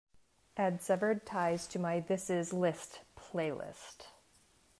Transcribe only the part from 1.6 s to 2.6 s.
to my this is